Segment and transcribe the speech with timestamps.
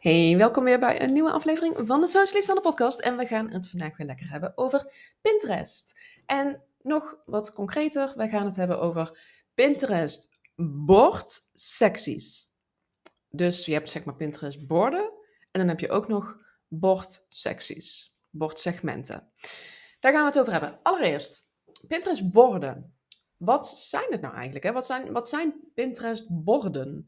[0.00, 3.00] Hey, welkom weer bij een nieuwe aflevering van de Socialist aan de podcast.
[3.00, 6.00] En we gaan het vandaag weer lekker hebben over Pinterest.
[6.26, 9.18] En nog wat concreter, we gaan het hebben over
[9.54, 10.38] Pinterest
[10.86, 12.46] bordsecties.
[13.30, 15.12] Dus je hebt zeg maar Pinterest borden
[15.50, 16.38] en dan heb je ook nog
[16.68, 19.32] bordsecties, bordsegmenten.
[20.00, 20.78] Daar gaan we het over hebben.
[20.82, 21.50] Allereerst,
[21.86, 22.98] Pinterest borden.
[23.36, 24.64] Wat zijn het nou eigenlijk?
[24.64, 24.72] Hè?
[24.72, 27.06] Wat, zijn, wat zijn Pinterest borden?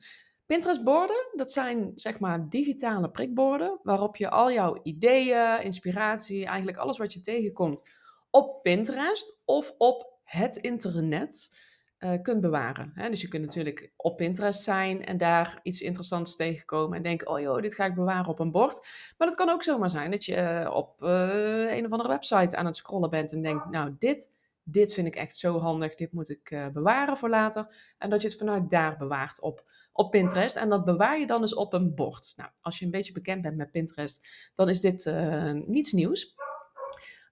[0.53, 6.99] Pinterest-borden, dat zijn zeg maar digitale prikborden waarop je al jouw ideeën, inspiratie, eigenlijk alles
[6.99, 7.91] wat je tegenkomt
[8.31, 11.57] op Pinterest of op het internet
[11.99, 12.93] uh, kunt bewaren.
[13.11, 17.41] Dus je kunt natuurlijk op Pinterest zijn en daar iets interessants tegenkomen en denken, oh
[17.41, 18.87] joh, dit ga ik bewaren op een bord.
[19.19, 22.57] Maar het kan ook zomaar zijn dat je eh, op uh, een of andere website
[22.57, 26.13] aan het scrollen bent en denkt, nou dit dit vind ik echt zo handig, dit
[26.13, 27.95] moet ik bewaren voor later.
[27.99, 30.57] En dat je het vanuit daar bewaart op, op Pinterest.
[30.57, 32.33] En dat bewaar je dan dus op een bord.
[32.37, 36.35] Nou, als je een beetje bekend bent met Pinterest, dan is dit uh, niets nieuws.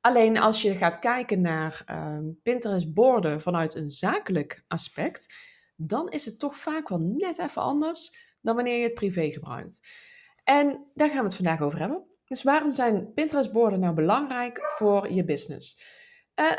[0.00, 5.34] Alleen als je gaat kijken naar uh, Pinterest-borden vanuit een zakelijk aspect,
[5.76, 9.80] dan is het toch vaak wel net even anders dan wanneer je het privé gebruikt.
[10.44, 12.04] En daar gaan we het vandaag over hebben.
[12.24, 15.82] Dus waarom zijn Pinterest-borden nou belangrijk voor je business?
[16.40, 16.50] Uh,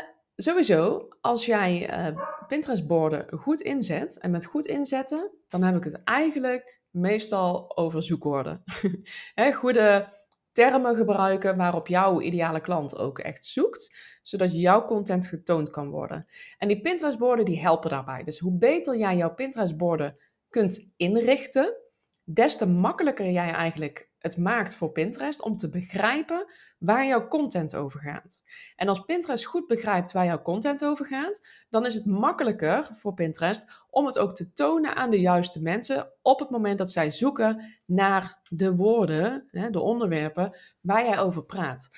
[0.42, 6.04] Sowieso, als jij uh, Pinterest-borden goed inzet, en met goed inzetten, dan heb ik het
[6.04, 8.64] eigenlijk meestal over zoekwoorden.
[9.54, 10.08] goede
[10.52, 16.26] termen gebruiken waarop jouw ideale klant ook echt zoekt, zodat jouw content getoond kan worden.
[16.58, 18.22] En die Pinterest-borden die helpen daarbij.
[18.22, 20.16] Dus hoe beter jij jouw Pinterest-borden
[20.48, 21.76] kunt inrichten,
[22.24, 26.46] des te makkelijker jij eigenlijk het maakt voor Pinterest om te begrijpen
[26.78, 28.42] waar jouw content over gaat.
[28.76, 33.14] En als Pinterest goed begrijpt waar jouw content over gaat, dan is het makkelijker voor
[33.14, 37.10] Pinterest om het ook te tonen aan de juiste mensen op het moment dat zij
[37.10, 41.88] zoeken naar de woorden, de onderwerpen waar jij over praat.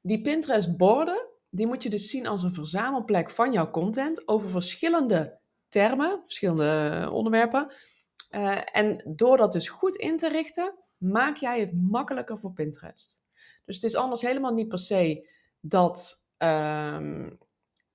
[0.00, 5.38] Die Pinterest-borden, die moet je dus zien als een verzamelplek van jouw content over verschillende
[5.68, 7.72] termen, verschillende onderwerpen.
[8.30, 10.74] Uh, en door dat dus goed in te richten,
[11.04, 13.24] maak jij het makkelijker voor Pinterest.
[13.64, 15.28] Dus het is anders helemaal niet per se
[15.60, 17.38] dat, um,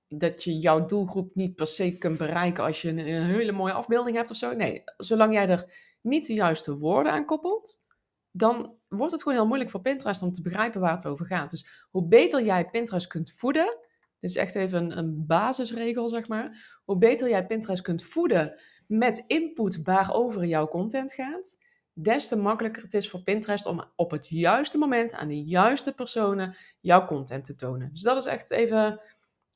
[0.08, 3.72] dat je jouw doelgroep niet per se kunt bereiken als je een, een, hele mooie
[3.72, 4.52] afbeelding hebt of zo.
[4.52, 7.86] Nee, zolang jij er niet de juiste woorden aan koppelt,
[8.30, 11.50] dan wordt het gewoon heel moeilijk voor Pinterest om te begrijpen waar het over gaat.
[11.50, 13.78] Dus hoe beter jij Pinterest kunt voeden,
[14.20, 18.60] dit is echt even een, een basisregel zeg maar, hoe beter jij Pinterest kunt voeden
[18.86, 21.58] met input waarover jouw content gaat,
[22.02, 25.92] des te makkelijker het is voor Pinterest om op het juiste moment aan de juiste
[25.92, 27.90] personen jouw content te tonen.
[27.92, 29.00] Dus dat is echt even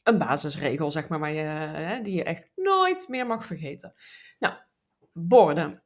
[0.03, 3.95] een basisregel, zeg maar, je, hè, die je echt nooit meer mag vergeten.
[4.39, 4.55] Nou,
[5.13, 5.83] borden.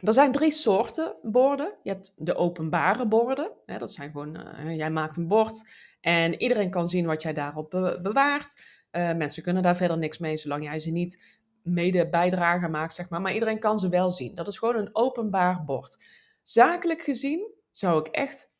[0.00, 1.74] Er zijn drie soorten borden.
[1.82, 3.50] Je hebt de openbare borden.
[3.66, 5.68] Hè, dat zijn gewoon, uh, jij maakt een bord
[6.00, 7.70] en iedereen kan zien wat jij daarop
[8.02, 8.64] bewaart.
[8.92, 13.08] Uh, mensen kunnen daar verder niks mee, zolang jij ze niet mede bijdrage maakt, zeg
[13.08, 13.20] maar.
[13.20, 14.34] Maar iedereen kan ze wel zien.
[14.34, 16.04] Dat is gewoon een openbaar bord.
[16.42, 18.54] Zakelijk gezien zou ik echt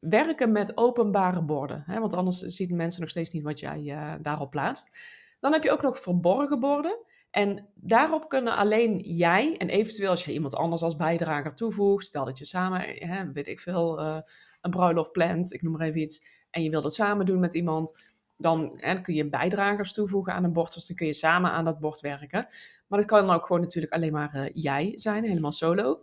[0.00, 1.82] werken met openbare borden.
[1.86, 2.00] Hè?
[2.00, 4.98] Want anders zien mensen nog steeds niet wat jij uh, daarop plaatst.
[5.40, 6.98] Dan heb je ook nog verborgen borden.
[7.30, 12.24] En daarop kunnen alleen jij en eventueel als je iemand anders als bijdrager toevoegt, stel
[12.24, 14.18] dat je samen, hè, weet ik veel, uh,
[14.60, 17.54] een bruiloft plant, ik noem maar even iets, en je wilt het samen doen met
[17.54, 20.74] iemand, dan hè, kun je bijdragers toevoegen aan een bord.
[20.74, 22.46] Dus dan kun je samen aan dat bord werken.
[22.86, 26.02] Maar dat kan ook gewoon natuurlijk alleen maar uh, jij zijn, helemaal solo.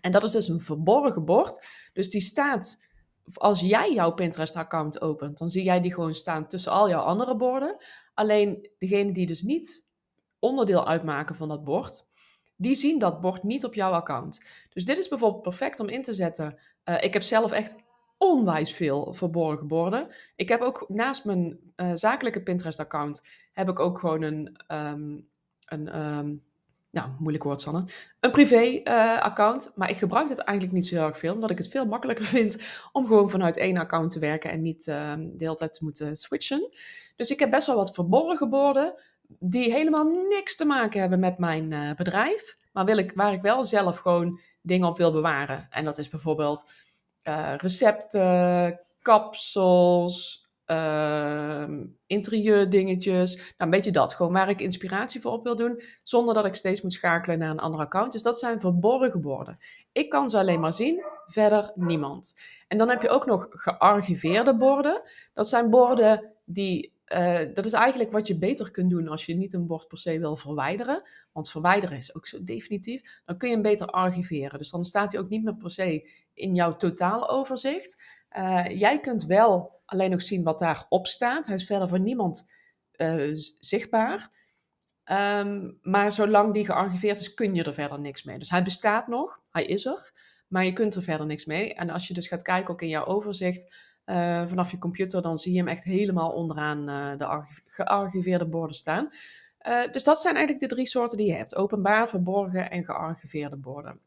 [0.00, 1.66] En dat is dus een verborgen bord.
[1.92, 2.84] Dus die staat,
[3.34, 7.36] als jij jouw Pinterest-account opent, dan zie jij die gewoon staan tussen al jouw andere
[7.36, 7.76] borden.
[8.14, 9.88] Alleen degene die dus niet
[10.38, 12.06] onderdeel uitmaken van dat bord,
[12.56, 14.40] die zien dat bord niet op jouw account.
[14.72, 16.58] Dus dit is bijvoorbeeld perfect om in te zetten.
[16.84, 17.76] Uh, ik heb zelf echt
[18.18, 20.08] onwijs veel verborgen borden.
[20.36, 25.28] Ik heb ook naast mijn uh, zakelijke Pinterest-account heb ik ook gewoon een, um,
[25.66, 26.42] een um,
[26.90, 27.84] nou, moeilijk woord, Sanne.
[28.20, 29.66] Een privé-account.
[29.66, 32.24] Uh, maar ik gebruik het eigenlijk niet zo erg veel, omdat ik het veel makkelijker
[32.36, 32.62] vind
[32.92, 36.16] om gewoon vanuit één account te werken en niet uh, de hele tijd te moeten
[36.16, 36.68] switchen.
[37.16, 38.94] Dus ik heb best wel wat verborgen borden
[39.38, 43.42] die helemaal niks te maken hebben met mijn uh, bedrijf, maar wil ik, waar ik
[43.42, 45.66] wel zelf gewoon dingen op wil bewaren.
[45.70, 46.72] En dat is bijvoorbeeld
[47.28, 51.64] uh, recepten, kapsels, uh,
[52.06, 53.36] interieurdingetjes.
[53.36, 54.14] Nou, een beetje dat.
[54.14, 57.50] Gewoon waar ik inspiratie voor op wil doen, zonder dat ik steeds moet schakelen naar
[57.50, 58.12] een ander account.
[58.12, 59.58] Dus dat zijn verborgen borden.
[59.92, 62.34] Ik kan ze alleen maar zien, verder niemand.
[62.68, 65.02] En dan heb je ook nog gearchiveerde borden.
[65.34, 69.34] Dat zijn borden die eh, dat is eigenlijk wat je beter kunt doen als je
[69.34, 71.02] niet een bord per se wil verwijderen.
[71.32, 73.22] Want verwijderen is ook zo definitief.
[73.24, 74.58] Dan kun je hem beter archiveren.
[74.58, 78.02] Dus dan staat hij ook niet meer per se in jouw totaaloverzicht.
[78.36, 81.46] Uh, jij kunt wel alleen nog zien wat daarop staat.
[81.46, 82.52] Hij is verder voor niemand
[82.96, 84.30] uh, zichtbaar.
[85.12, 88.38] Um, maar zolang die gearchiveerd is, kun je er verder niks mee.
[88.38, 90.12] Dus hij bestaat nog, hij is er,
[90.48, 91.74] maar je kunt er verder niks mee.
[91.74, 95.36] En als je dus gaat kijken ook in jouw overzicht uh, vanaf je computer, dan
[95.36, 99.08] zie je hem echt helemaal onderaan uh, de gearchiveerde borden staan.
[99.68, 103.56] Uh, dus dat zijn eigenlijk de drie soorten die je hebt: openbaar, verborgen en gearchiveerde
[103.56, 104.00] borden.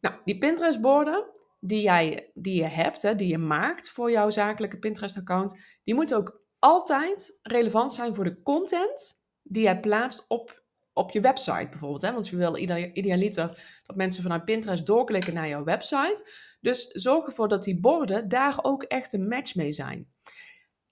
[0.00, 1.24] Nou, die Pinterest-borden
[1.60, 6.16] die, jij, die je hebt, hè, die je maakt voor jouw zakelijke Pinterest-account, die moeten
[6.16, 10.62] ook altijd relevant zijn voor de content die jij plaatst op,
[10.94, 12.02] op je website bijvoorbeeld.
[12.02, 12.12] Hè?
[12.12, 12.56] Want je wil
[12.92, 16.30] idealiter dat mensen vanuit Pinterest doorklikken naar jouw website.
[16.60, 20.12] Dus zorg ervoor dat die borden daar ook echt een match mee zijn.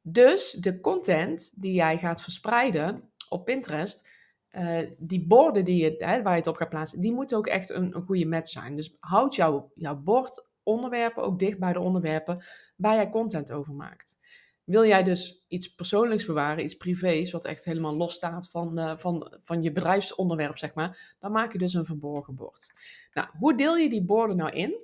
[0.01, 4.11] Dus de content die jij gaat verspreiden op Pinterest,
[4.51, 7.47] uh, die borden die je, hè, waar je het op gaat plaatsen, die moeten ook
[7.47, 8.77] echt een, een goede match zijn.
[8.77, 12.45] Dus houd jouw, jouw bord onderwerpen ook dicht bij de onderwerpen
[12.77, 14.19] waar jij content over maakt.
[14.65, 18.97] Wil jij dus iets persoonlijks bewaren, iets privés, wat echt helemaal los staat van, uh,
[18.97, 22.73] van, van je bedrijfsonderwerp, zeg maar, dan maak je dus een verborgen bord.
[23.13, 24.81] Nou, hoe deel je die borden nou in?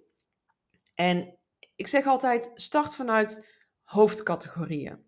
[0.94, 1.38] En
[1.76, 3.48] ik zeg altijd, start vanuit
[3.82, 5.06] hoofdcategorieën.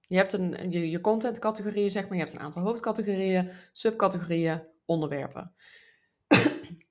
[0.00, 5.54] Je hebt een, je, je contentcategorieën, zeg maar, je hebt een aantal hoofdcategorieën, subcategorieën, onderwerpen.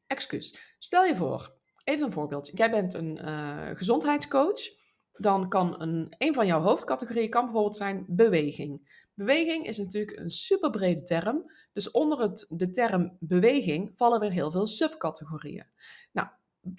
[0.07, 0.75] Excuus.
[0.79, 2.51] Stel je voor, even een voorbeeld.
[2.53, 4.76] Jij bent een uh, gezondheidscoach
[5.17, 9.05] dan kan een, een van jouw hoofdcategorieën kan bijvoorbeeld zijn beweging.
[9.13, 11.51] Beweging is natuurlijk een super brede term.
[11.73, 15.65] Dus onder het, de term beweging vallen weer heel veel subcategorieën.
[16.11, 16.27] Nou,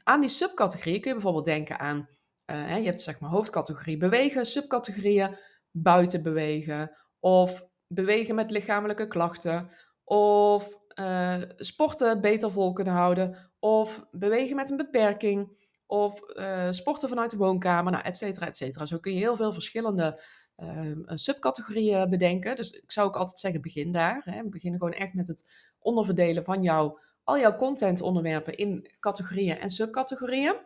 [0.03, 2.09] aan die subcategorieën kun je bijvoorbeeld denken aan,
[2.47, 5.37] uh, je hebt zeg maar hoofdcategorie bewegen, subcategorieën
[5.71, 6.91] buiten bewegen,
[7.21, 9.71] of bewegen met lichamelijke klachten,
[10.05, 15.68] of uh, sporten beter vol kunnen houden, of bewegen met een beperking.
[15.91, 18.87] Of uh, sporten vanuit de woonkamer, nou, et cetera, et cetera.
[18.87, 20.23] Zo kun je heel veel verschillende
[20.57, 22.57] uh, subcategorieën bedenken.
[22.57, 24.23] Dus ik zou ook altijd zeggen, begin daar.
[24.25, 24.49] Hè.
[24.49, 30.57] Begin gewoon echt met het onderverdelen van jouw, al jouw contentonderwerpen in categorieën en subcategorieën.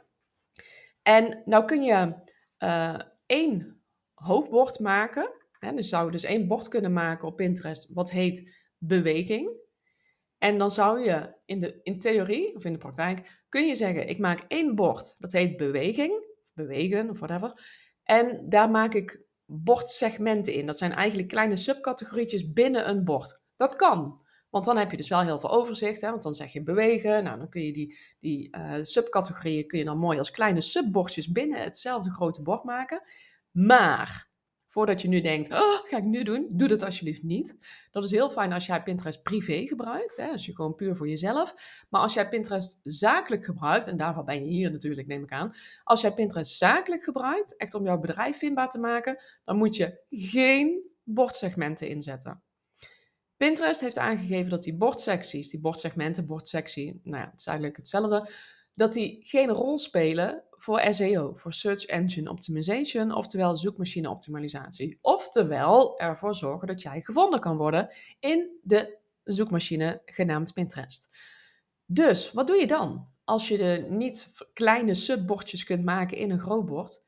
[1.02, 2.14] En nou kun je
[2.58, 3.82] uh, één
[4.14, 5.32] hoofdbord maken.
[5.58, 5.74] Hè.
[5.74, 9.60] Dus zou je dus één bord kunnen maken op Pinterest, wat heet beweging.
[10.42, 14.08] En dan zou je in, de, in theorie of in de praktijk kun je zeggen:
[14.08, 16.12] ik maak één bord, dat heet beweging,
[16.42, 17.52] of bewegen of whatever.
[18.02, 20.66] En daar maak ik bordsegmenten in.
[20.66, 23.42] Dat zijn eigenlijk kleine subcategorietjes binnen een bord.
[23.56, 24.20] Dat kan.
[24.50, 26.00] Want dan heb je dus wel heel veel overzicht.
[26.00, 26.10] Hè?
[26.10, 27.24] Want dan zeg je bewegen.
[27.24, 31.32] Nou, dan kun je die, die uh, subcategorieën kun je dan mooi als kleine subbordjes
[31.32, 33.02] binnen hetzelfde grote bord maken.
[33.50, 34.31] Maar
[34.72, 37.56] Voordat je nu denkt, oh, ga ik nu doen, doe dat alsjeblieft niet.
[37.90, 41.08] Dat is heel fijn als jij Pinterest privé gebruikt, hè, als je gewoon puur voor
[41.08, 41.54] jezelf.
[41.88, 45.54] Maar als jij Pinterest zakelijk gebruikt, en daarvan ben je hier natuurlijk, neem ik aan.
[45.84, 50.00] Als jij Pinterest zakelijk gebruikt, echt om jouw bedrijf vindbaar te maken, dan moet je
[50.10, 52.42] geen bordsegmenten inzetten.
[53.36, 58.30] Pinterest heeft aangegeven dat die bordsecties, die bordsegmenten, bordsectie, nou ja, het is eigenlijk hetzelfde,
[58.74, 64.98] dat die geen rol spelen voor SEO, voor Search Engine Optimization, oftewel zoekmachine optimalisatie.
[65.00, 67.88] Oftewel ervoor zorgen dat jij gevonden kan worden
[68.20, 71.16] in de zoekmachine genaamd Pinterest.
[71.86, 73.08] Dus wat doe je dan?
[73.24, 77.04] Als je de niet kleine subbordjes kunt maken in een groot bord,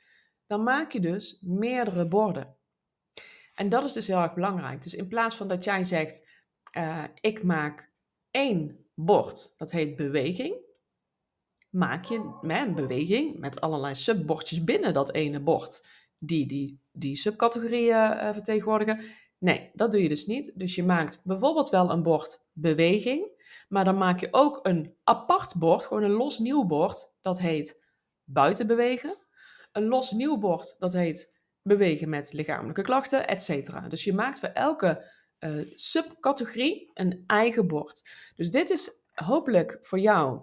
[0.46, 2.56] dan maak je dus meerdere borden.
[3.54, 4.82] En dat is dus heel erg belangrijk.
[4.82, 6.28] Dus in plaats van dat jij zegt,
[6.76, 7.92] uh, ik maak
[8.30, 10.63] één bord, dat heet beweging
[11.75, 15.87] maak je een beweging met allerlei subbordjes binnen dat ene bord
[16.19, 19.00] die die, die subcategorieën uh, vertegenwoordigen.
[19.38, 20.52] Nee, dat doe je dus niet.
[20.54, 25.54] Dus je maakt bijvoorbeeld wel een bord beweging, maar dan maak je ook een apart
[25.54, 27.85] bord, gewoon een los nieuw bord, dat heet
[28.25, 29.16] buiten bewegen.
[29.73, 33.90] Een los nieuw bord, dat heet bewegen met lichamelijke klachten, etc.
[33.90, 38.09] Dus je maakt voor elke uh, subcategorie een eigen bord.
[38.37, 40.40] Dus dit is hopelijk voor jou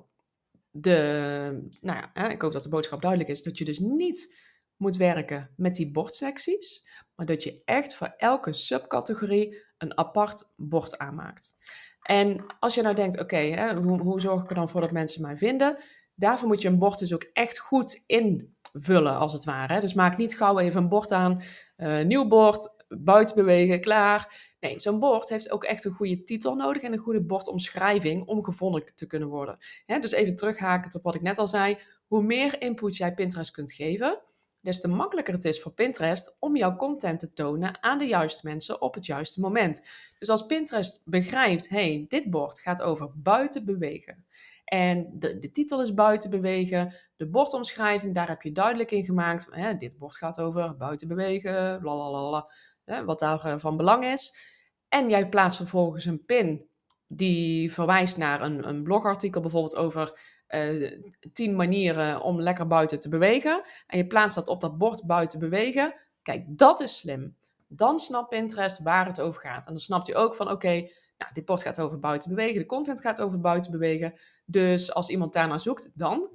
[0.71, 4.95] de, nou ja, ik hoop dat de boodschap duidelijk is, dat je dus niet moet
[4.95, 11.55] werken met die bordsecties, maar dat je echt voor elke subcategorie een apart bord aanmaakt.
[12.01, 15.21] En als je nou denkt, oké, hoe, hoe zorg ik er dan voor dat mensen
[15.21, 15.77] mij vinden?
[16.15, 19.81] Daarvoor moet je een bord dus ook echt goed invullen, als het ware.
[19.81, 21.41] Dus maak niet gauw even een bord aan,
[21.77, 24.49] uh, nieuw bord, buiten bewegen, klaar.
[24.59, 28.43] Nee, zo'n bord heeft ook echt een goede titel nodig en een goede bordomschrijving om
[28.43, 29.57] gevonden te kunnen worden.
[29.85, 31.77] dus even terughakend op wat ik net al zei.
[32.07, 34.21] Hoe meer input jij Pinterest kunt geven,
[34.61, 38.47] des te makkelijker het is voor Pinterest om jouw content te tonen aan de juiste
[38.47, 39.81] mensen op het juiste moment.
[40.19, 44.25] Dus als Pinterest begrijpt, hey, dit bord gaat over buiten bewegen.
[44.65, 46.93] En de, de titel is buiten bewegen.
[47.15, 49.47] De bordomschrijving, daar heb je duidelijk in gemaakt.
[49.49, 52.51] Hè, dit bord gaat over buiten bewegen, blablabla,
[52.85, 54.35] hè, wat daar eh, van belang is.
[54.89, 56.69] En jij plaatst vervolgens een pin
[57.07, 60.19] die verwijst naar een, een blogartikel bijvoorbeeld over
[60.49, 60.99] uh,
[61.33, 63.63] tien manieren om lekker buiten te bewegen.
[63.87, 65.93] En je plaatst dat op dat bord buiten bewegen.
[66.21, 67.35] Kijk, dat is slim.
[67.67, 69.65] Dan snapt Pinterest waar het over gaat.
[69.65, 70.73] En dan snapt hij ook van oké,
[71.17, 74.13] nou, dit bord gaat over buiten bewegen, de content gaat over buiten bewegen.
[74.45, 76.29] Dus als iemand daarnaar zoekt, dan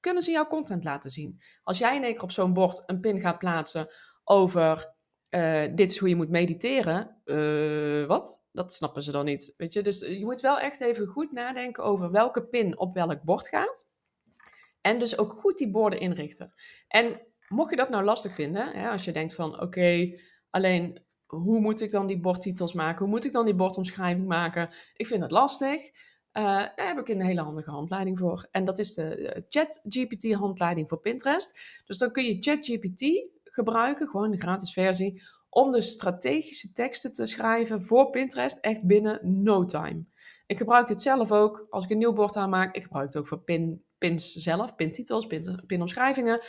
[0.00, 1.40] kunnen ze jouw content laten zien.
[1.62, 3.88] Als jij in één keer op zo'n bord een pin gaat plaatsen
[4.24, 4.94] over
[5.30, 7.20] uh, dit is hoe je moet mediteren.
[7.24, 8.44] Uh, wat?
[8.52, 9.54] Dat snappen ze dan niet.
[9.56, 9.82] Weet je?
[9.82, 13.88] Dus je moet wel echt even goed nadenken over welke pin op welk bord gaat.
[14.80, 16.54] En dus ook goed die borden inrichten.
[16.88, 20.18] En mocht je dat nou lastig vinden, hè, als je denkt van oké,
[20.50, 22.98] alleen hoe moet ik dan die bordtitels maken?
[22.98, 24.68] Hoe moet ik dan die bordomschrijving maken?
[24.94, 25.82] Ik vind het lastig.
[26.32, 28.48] Uh, daar heb ik een hele handige handleiding voor.
[28.50, 31.82] En dat is de ChatGPT handleiding voor Pinterest.
[31.86, 33.00] Dus dan kun je ChatGPT
[33.50, 39.42] gebruiken, gewoon de gratis versie, om de strategische teksten te schrijven voor Pinterest echt binnen
[39.42, 40.04] no time.
[40.46, 42.74] Ik gebruik dit zelf ook als ik een nieuw bord aanmaak.
[42.74, 46.40] Ik gebruik het ook voor pin, pins zelf, pintitels, pin, pinomschrijvingen.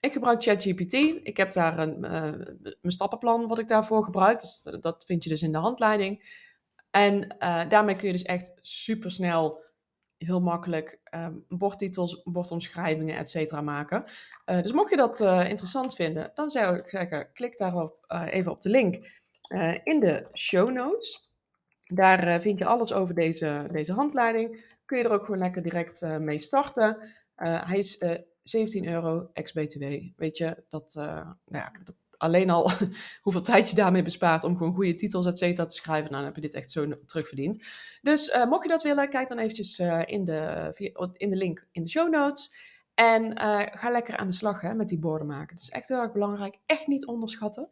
[0.00, 0.92] Ik gebruik ChatGPT.
[1.22, 2.10] Ik heb daar een, uh,
[2.80, 4.40] mijn stappenplan wat ik daarvoor gebruik.
[4.40, 6.24] Dus dat vind je dus in de handleiding.
[6.90, 9.64] En uh, daarmee kun je dus echt super snel
[10.18, 14.04] heel makkelijk um, bordtitels, bordomschrijvingen, et cetera maken.
[14.46, 18.22] Uh, dus mocht je dat uh, interessant vinden, dan zou ik zeggen, klik daarop uh,
[18.30, 19.26] even op de link
[19.84, 21.30] in de show notes.
[21.80, 24.76] Daar vind je alles over deze, deze handleiding.
[24.84, 26.96] Kun je er ook gewoon lekker direct mee starten.
[27.36, 28.04] hij is
[28.42, 29.84] 17 euro ex-BTW.
[30.16, 32.70] Weet je, dat, nou ja, dat alleen al
[33.22, 36.24] hoeveel tijd je daarmee bespaart om gewoon goede titels, et cetera, te schrijven, nou, dan
[36.24, 37.64] heb je dit echt zo terugverdiend.
[38.02, 40.70] Dus uh, mocht je dat willen, kijk dan eventjes uh, in, de,
[41.16, 42.52] in de link in de show notes.
[42.94, 45.54] En uh, ga lekker aan de slag hè, met die borden maken.
[45.54, 46.58] Het is echt heel erg belangrijk.
[46.66, 47.68] Echt niet onderschatten.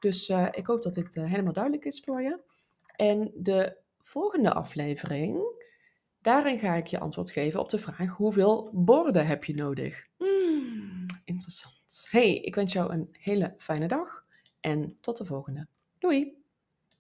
[0.00, 2.40] Dus ik hoop dat dit helemaal duidelijk is voor je.
[2.96, 5.40] En de volgende aflevering,
[6.20, 10.06] daarin ga ik je antwoord geven op de vraag: hoeveel borden heb je nodig?
[10.16, 11.77] Hmm, interessant.
[12.10, 14.24] Hey, ik wens jou een hele fijne dag
[14.60, 15.66] en tot de volgende.
[15.98, 16.42] Doei!